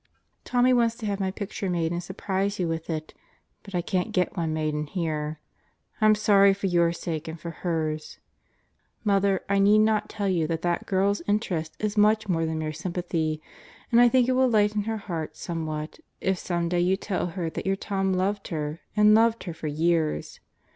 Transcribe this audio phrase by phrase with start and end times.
[0.45, 3.13] Tommie wanted to have my picture made and surprise you with it.
[3.61, 5.39] But I can't get one made in here.
[6.01, 8.17] I'm sorry for your sake and hers.
[9.03, 12.73] Mother, I need not tell you that that girl's interest is much more than mere
[12.73, 13.43] sympathy.
[13.91, 17.51] And I think it will lighten her heart somewhat if some day you tell her
[17.51, 20.39] that your Tom loved her and loved her for years!